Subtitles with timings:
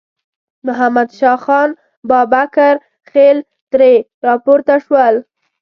[0.65, 1.69] محمد شاه خان
[2.09, 3.37] بابکرخېل
[3.71, 3.93] ترې
[4.25, 5.15] راپورته شول.